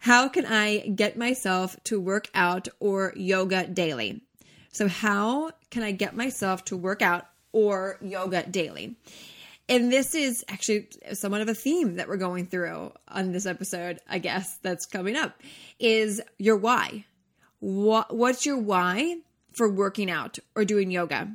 [0.00, 4.22] How can I get myself to work out or yoga daily?
[4.70, 8.96] So, how can I get myself to work out or yoga daily?
[9.68, 13.98] And this is actually somewhat of a theme that we're going through on this episode,
[14.08, 15.42] I guess, that's coming up
[15.78, 17.04] is your why.
[17.60, 19.18] What, what's your why
[19.52, 21.34] for working out or doing yoga?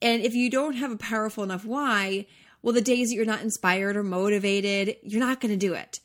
[0.00, 2.26] And if you don't have a powerful enough why,
[2.60, 6.00] well, the days that you're not inspired or motivated, you're not going to do it.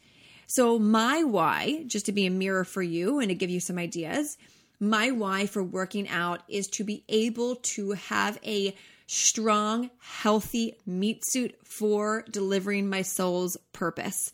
[0.48, 3.78] So, my why, just to be a mirror for you and to give you some
[3.78, 4.38] ideas,
[4.80, 8.74] my why for working out is to be able to have a
[9.08, 14.32] strong, healthy meat suit for delivering my soul's purpose.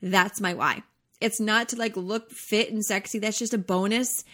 [0.00, 0.82] That's my why.
[1.20, 3.20] It's not to like look fit and sexy.
[3.20, 4.24] That's just a bonus.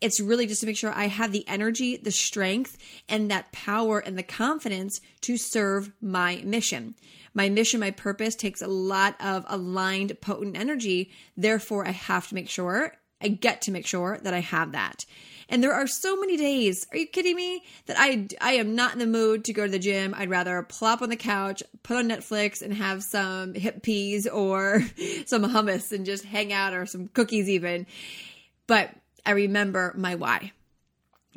[0.00, 2.78] It's really just to make sure I have the energy, the strength,
[3.08, 6.94] and that power and the confidence to serve my mission.
[7.34, 11.10] My mission, my purpose takes a lot of aligned, potent energy.
[11.36, 15.04] Therefore, I have to make sure I get to make sure that I have that.
[15.48, 17.64] And there are so many days, are you kidding me?
[17.86, 20.14] That I, I am not in the mood to go to the gym.
[20.16, 24.82] I'd rather plop on the couch, put on Netflix, and have some hip peas or
[25.26, 27.86] some hummus and just hang out or some cookies, even.
[28.66, 28.90] But
[29.28, 30.52] I remember my why.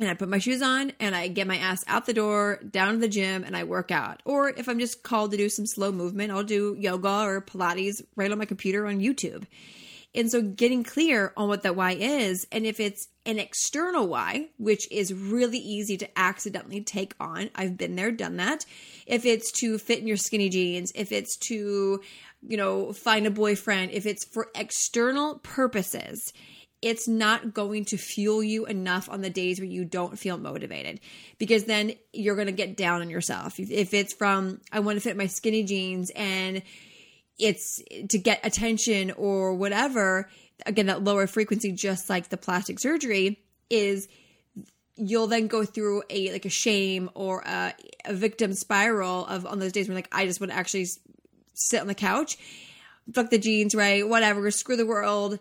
[0.00, 2.94] And I put my shoes on and I get my ass out the door, down
[2.94, 4.22] to the gym, and I work out.
[4.24, 8.00] Or if I'm just called to do some slow movement, I'll do yoga or Pilates
[8.16, 9.44] right on my computer on YouTube.
[10.14, 14.48] And so getting clear on what that why is, and if it's an external why,
[14.56, 18.64] which is really easy to accidentally take on, I've been there, done that.
[19.06, 22.00] If it's to fit in your skinny jeans, if it's to,
[22.48, 26.32] you know, find a boyfriend, if it's for external purposes,
[26.82, 31.00] it's not going to fuel you enough on the days where you don't feel motivated
[31.38, 33.58] because then you're going to get down on yourself.
[33.60, 36.62] If it's from, I want to fit my skinny jeans and
[37.38, 37.80] it's
[38.10, 40.28] to get attention or whatever
[40.66, 44.06] again that lower frequency just like the plastic surgery is
[44.96, 47.74] you'll then go through a like a shame or a,
[48.04, 50.86] a victim spiral of on those days when like i just want to actually
[51.54, 52.36] sit on the couch
[53.12, 55.38] fuck the jeans right whatever screw the world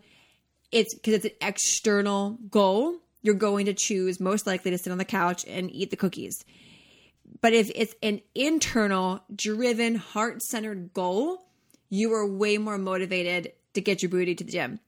[0.72, 4.98] it's because it's an external goal you're going to choose most likely to sit on
[4.98, 6.44] the couch and eat the cookies
[7.42, 11.46] but if it's an internal driven heart-centered goal
[11.92, 14.80] you are way more motivated to get your booty to the gym.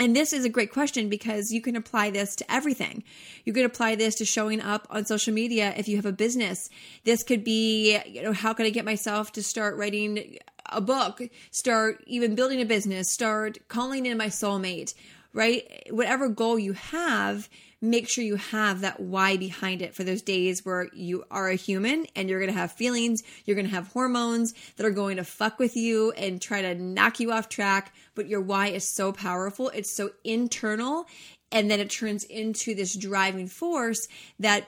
[0.00, 3.02] And this is a great question because you can apply this to everything.
[3.44, 6.68] You could apply this to showing up on social media if you have a business.
[7.04, 11.20] This could be, you know, how can I get myself to start writing a book,
[11.50, 14.94] start even building a business, start calling in my soulmate,
[15.38, 15.86] right?
[15.90, 17.48] Whatever goal you have,
[17.80, 21.54] make sure you have that why behind it for those days where you are a
[21.54, 25.16] human and you're going to have feelings, you're going to have hormones that are going
[25.16, 27.94] to fuck with you and try to knock you off track.
[28.16, 31.06] But your why is so powerful, it's so internal,
[31.52, 34.08] and then it turns into this driving force
[34.40, 34.66] that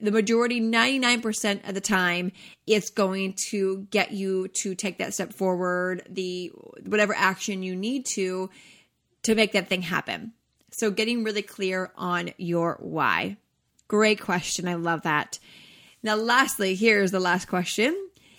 [0.00, 2.32] the majority 99% of the time
[2.66, 6.52] it's going to get you to take that step forward the
[6.84, 8.50] whatever action you need to
[9.26, 10.32] to make that thing happen
[10.76, 13.38] so, getting really clear on your why.
[13.88, 14.68] Great question.
[14.68, 15.38] I love that.
[16.02, 17.96] Now, lastly, here's the last question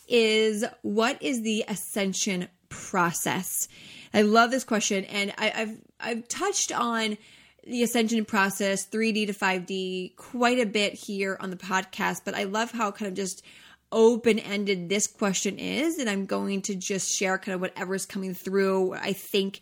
[0.08, 3.68] is what is the ascension process?
[4.14, 7.18] I love this question, and I, have I've touched on
[7.66, 12.44] the ascension process, 3D to 5D, quite a bit here on the podcast, but I
[12.44, 13.44] love how kind of just
[13.92, 18.34] open ended this question is, and I'm going to just share kind of whatever's coming
[18.34, 18.94] through.
[18.94, 19.62] I think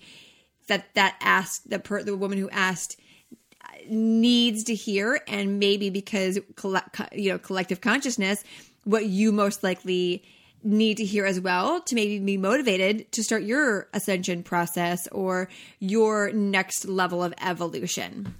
[0.67, 2.99] that that asked the per, the woman who asked
[3.89, 6.39] needs to hear and maybe because
[7.13, 8.43] you know collective consciousness
[8.83, 10.23] what you most likely
[10.63, 15.47] need to hear as well to maybe be motivated to start your ascension process or
[15.79, 18.33] your next level of evolution.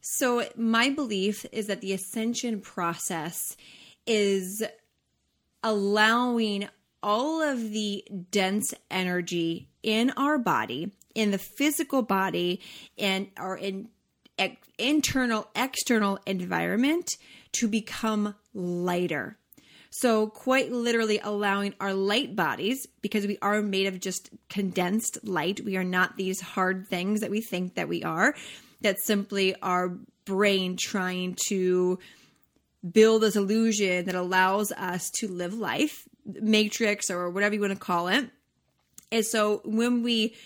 [0.00, 3.56] So, my belief is that the ascension process
[4.06, 4.64] is
[5.62, 6.68] allowing
[7.02, 12.60] all of the dense energy in our body in the physical body
[12.96, 13.88] and our in,
[14.78, 17.10] internal external environment
[17.50, 19.36] to become lighter.
[19.90, 25.60] So, quite literally allowing our light bodies, because we are made of just condensed light,
[25.64, 28.34] we are not these hard things that we think that we are.
[28.80, 31.98] That's simply our brain trying to
[32.88, 37.78] build this illusion that allows us to live life, matrix or whatever you want to
[37.78, 38.30] call it.
[39.10, 40.36] And so, when we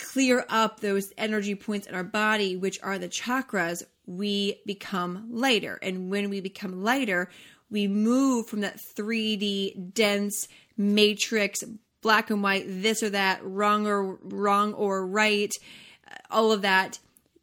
[0.00, 5.78] clear up those energy points in our body, which are the chakras, we become lighter.
[5.82, 7.30] And when we become lighter,
[7.70, 11.60] we move from that 3D dense matrix,
[12.02, 15.52] black and white, this or that, wrong or wrong or right,
[16.10, 16.98] uh, all of that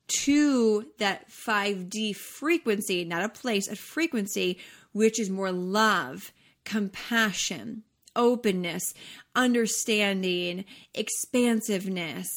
[0.08, 4.58] to that 5D frequency, not a place, a frequency,
[4.93, 6.32] which is more love,
[6.64, 7.84] compassion,
[8.18, 8.93] openness,
[9.36, 12.28] understanding, expansiveness.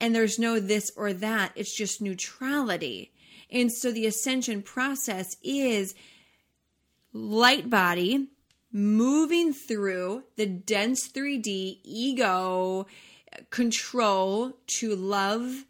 [0.00, 3.12] And there's no this or that, it's just neutrality.
[3.50, 5.94] And so the ascension process is
[7.12, 8.28] light body
[8.70, 12.86] moving through the dense 3D ego
[13.50, 15.64] control to love,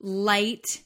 [0.00, 0.82] light,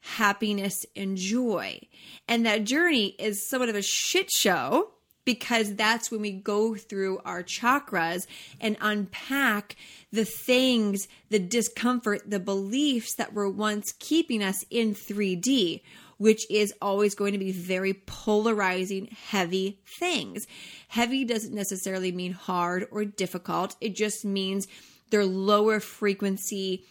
[0.00, 1.80] happiness, and joy.
[2.26, 4.90] And that journey is somewhat of a shit show
[5.24, 8.26] because that's when we go through our chakras
[8.60, 9.76] and unpack
[10.12, 15.80] the things, the discomfort, the beliefs that were once keeping us in 3D,
[16.18, 20.46] which is always going to be very polarizing, heavy things.
[20.88, 24.66] Heavy doesn't necessarily mean hard or difficult, it just means
[25.10, 26.84] they're lower frequency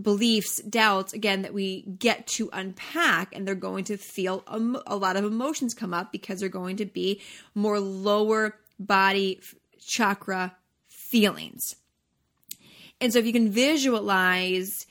[0.00, 5.16] beliefs, doubts, again, that we get to unpack, and they're going to feel a, lot
[5.16, 7.20] of emotions come up because they're going to be
[7.54, 9.40] more lower body
[9.80, 10.54] chakra
[10.88, 11.74] feelings.
[13.00, 14.86] And so if you can visualize,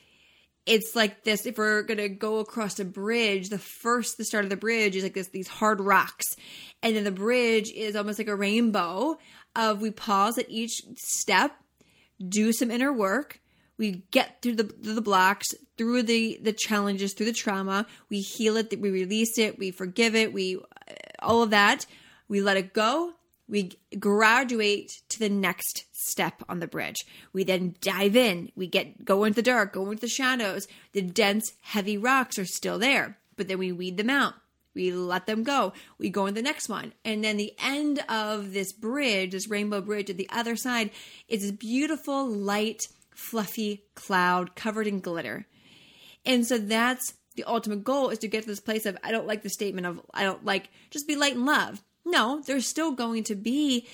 [0.66, 4.44] it's like this if we're going to go across a bridge, the first, the start
[4.44, 6.26] of the bridge is like this, these hard rocks.
[6.82, 9.18] And then the bridge is almost like a rainbow
[9.56, 11.56] of we pause at each step,
[12.28, 13.40] do some inner work,
[13.78, 15.48] we get through the the blocks
[15.78, 17.86] through the the challenges through the trauma.
[18.10, 21.86] We heal it we release it we forgive it we uh, all of that.
[22.28, 23.14] We let it go.
[23.48, 27.06] We graduate to the next step on the bridge.
[27.32, 28.52] We then dive in.
[28.56, 30.68] We get go into the dark go into the shadows.
[30.94, 34.34] The dense heavy rocks are still there but then we weed them out.
[34.74, 35.74] We let them go.
[35.98, 36.94] We go in the next one.
[37.06, 40.92] And then the end of this bridge this rainbow bridge at the other side
[41.28, 45.48] is this beautiful light fluffy cloud covered in glitter.
[46.26, 49.28] And so that's the ultimate goal is to get to this place of I don't
[49.28, 51.84] like the statement of I don't like just be light and love.
[52.06, 53.88] No, there's still going to be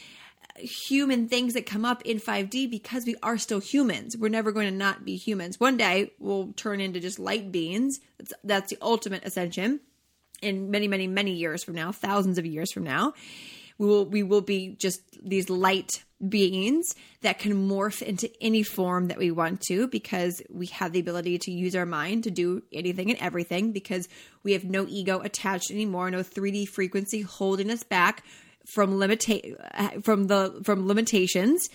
[0.58, 4.18] human things that come up in 5D because we are still humans.
[4.18, 5.60] We're never going to not be humans.
[5.60, 8.00] One day we'll turn into just light beings.
[8.18, 9.80] That's, that's the ultimate ascension.
[10.42, 13.14] In many, many, many years from now, thousands of years from now,
[13.82, 19.08] we will we will be just these light beings that can morph into any form
[19.08, 22.62] that we want to because we have the ability to use our mind to do
[22.72, 24.08] anything and everything because
[24.44, 28.24] we have no ego attached anymore, no 3D frequency holding us back
[28.72, 31.68] from limita- from the from limitations.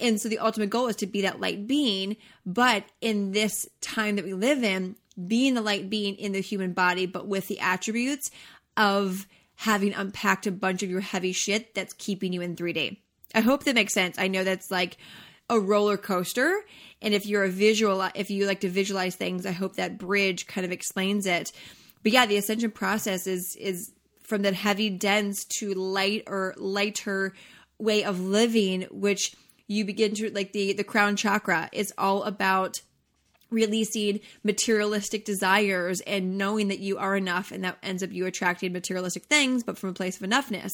[0.00, 4.16] And so the ultimate goal is to be that light being, but in this time
[4.16, 4.96] that we live in,
[5.28, 8.32] being the light being in the human body but with the attributes
[8.76, 9.26] of
[9.56, 12.98] having unpacked a bunch of your heavy shit that's keeping you in 3D.
[13.34, 14.18] I hope that makes sense.
[14.18, 14.98] I know that's like
[15.48, 16.64] a roller coaster.
[17.02, 20.46] And if you're a visual, if you like to visualize things, I hope that bridge
[20.46, 21.52] kind of explains it.
[22.02, 23.92] But yeah, the ascension process is is
[24.22, 27.34] from that heavy, dense to light or lighter
[27.78, 29.34] way of living, which
[29.68, 32.80] you begin to like the the crown chakra is all about
[33.50, 38.72] releasing materialistic desires and knowing that you are enough and that ends up you attracting
[38.72, 40.72] materialistic things but from a place of enoughness.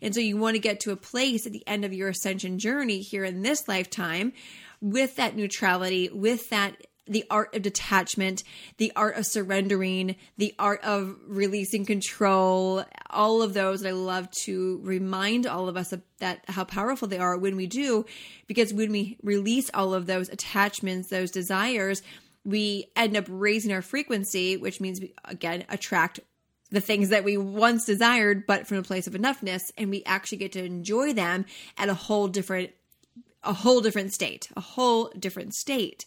[0.00, 2.58] And so you want to get to a place at the end of your ascension
[2.58, 4.32] journey here in this lifetime
[4.80, 6.76] with that neutrality with that
[7.12, 8.42] the art of detachment,
[8.78, 13.80] the art of surrendering, the art of releasing control, all of those.
[13.80, 17.56] And I love to remind all of us of that how powerful they are when
[17.56, 18.06] we do,
[18.46, 22.02] because when we release all of those attachments, those desires,
[22.44, 26.20] we end up raising our frequency, which means we again attract
[26.70, 30.38] the things that we once desired, but from a place of enoughness, and we actually
[30.38, 31.44] get to enjoy them
[31.76, 32.70] at a whole different,
[33.42, 36.06] a whole different state, a whole different state.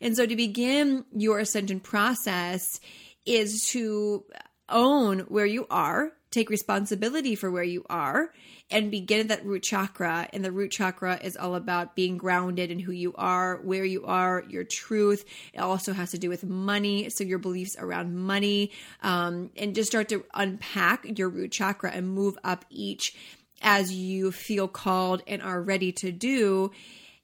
[0.00, 2.80] And so to begin your ascension process
[3.26, 4.24] is to
[4.68, 8.32] own where you are, take responsibility for where you are,
[8.70, 10.28] and begin at that root chakra.
[10.32, 14.06] And the root chakra is all about being grounded in who you are, where you
[14.06, 15.24] are, your truth.
[15.52, 18.70] It also has to do with money, so your beliefs around money,
[19.02, 23.16] um, and just start to unpack your root chakra and move up each
[23.62, 26.70] as you feel called and are ready to do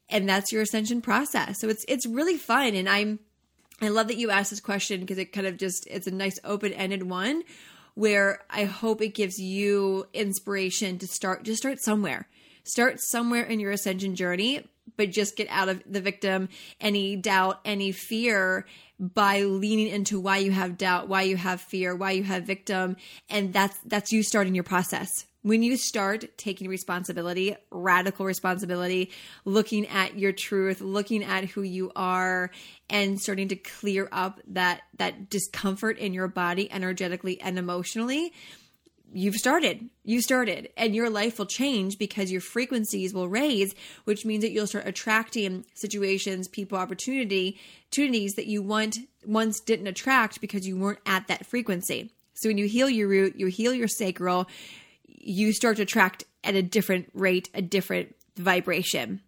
[0.09, 1.61] and that's your ascension process.
[1.61, 3.19] So it's it's really fun and I'm
[3.81, 6.39] I love that you asked this question because it kind of just it's a nice
[6.45, 7.43] open-ended one
[7.95, 12.29] where I hope it gives you inspiration to start just start somewhere.
[12.65, 16.49] Start somewhere in your ascension journey, but just get out of the victim,
[16.81, 18.67] any doubt, any fear
[18.99, 22.97] by leaning into why you have doubt, why you have fear, why you have victim,
[23.29, 29.13] and that's that's you starting your process when you start taking responsibility, radical responsibility,
[29.45, 32.51] looking at your truth, looking at who you are
[32.91, 38.33] and starting to clear up that that discomfort in your body energetically and emotionally,
[39.13, 39.89] you've started.
[40.03, 43.73] You started and your life will change because your frequencies will raise,
[44.03, 49.87] which means that you'll start attracting situations, people, opportunity, opportunities that you want once didn't
[49.87, 52.11] attract because you weren't at that frequency.
[52.35, 54.49] So when you heal your root, you heal your sacral,
[55.27, 59.21] you start to attract at a different rate, a different vibration.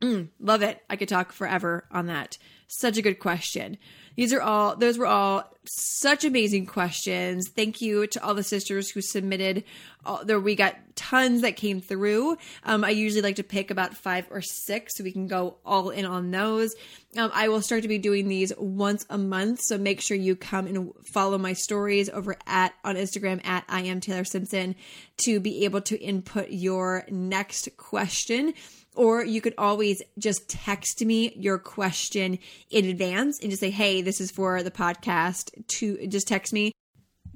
[0.00, 0.82] Mm, love it.
[0.88, 2.38] I could talk forever on that.
[2.68, 3.78] Such a good question.
[4.18, 7.48] These are all, those were all such amazing questions.
[7.50, 9.62] Thank you to all the sisters who submitted.
[10.04, 12.36] All, there, we got tons that came through.
[12.64, 15.90] Um, I usually like to pick about five or six so we can go all
[15.90, 16.74] in on those.
[17.16, 20.34] Um, I will start to be doing these once a month, so make sure you
[20.34, 24.74] come and follow my stories over at on Instagram at I am Taylor Simpson
[25.18, 28.52] to be able to input your next question
[28.94, 32.38] or you could always just text me your question
[32.70, 35.50] in advance and just say, hey, this is for the podcast.
[35.78, 36.72] To just text me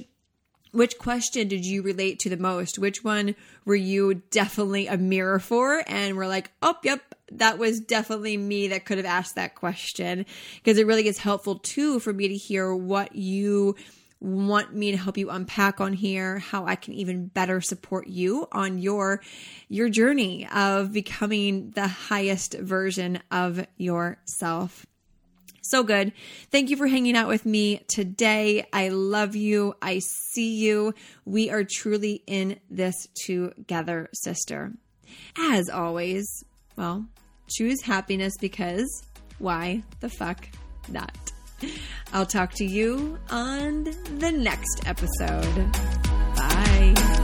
[0.74, 2.78] which question did you relate to the most?
[2.78, 5.84] Which one were you definitely a mirror for?
[5.86, 10.26] And we're like, oh, yep, that was definitely me that could have asked that question.
[10.56, 13.76] Because it really is helpful too for me to hear what you
[14.20, 18.48] want me to help you unpack on here how I can even better support you
[18.52, 19.20] on your
[19.68, 24.86] your journey of becoming the highest version of yourself.
[25.64, 26.12] So good.
[26.50, 28.66] Thank you for hanging out with me today.
[28.72, 29.74] I love you.
[29.80, 30.94] I see you.
[31.24, 32.94] We are truly in this
[33.26, 34.72] together, sister.
[35.38, 36.26] As always,
[36.76, 37.06] well,
[37.48, 39.04] choose happiness because
[39.38, 40.48] why the fuck
[40.88, 41.16] not?
[42.12, 43.84] I'll talk to you on
[44.18, 45.72] the next episode.
[46.36, 47.23] Bye.